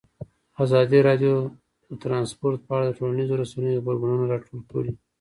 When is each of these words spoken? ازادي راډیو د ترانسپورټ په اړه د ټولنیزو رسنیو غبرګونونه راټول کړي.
ازادي 0.63 0.99
راډیو 1.07 1.33
د 1.89 1.91
ترانسپورټ 2.03 2.59
په 2.67 2.71
اړه 2.75 2.85
د 2.87 2.95
ټولنیزو 2.99 3.39
رسنیو 3.41 3.79
غبرګونونه 3.81 4.23
راټول 4.33 4.59
کړي. 4.71 4.91